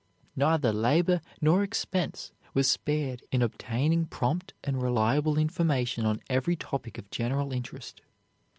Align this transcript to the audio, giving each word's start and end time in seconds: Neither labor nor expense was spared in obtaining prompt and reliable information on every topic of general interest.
Neither 0.35 0.73
labor 0.73 1.21
nor 1.41 1.61
expense 1.61 2.31
was 2.55 2.71
spared 2.71 3.21
in 3.31 3.43
obtaining 3.43 4.07
prompt 4.07 4.55
and 4.63 4.81
reliable 4.81 5.37
information 5.37 6.07
on 6.07 6.21
every 6.27 6.55
topic 6.55 6.97
of 6.97 7.11
general 7.11 7.53
interest. 7.53 8.01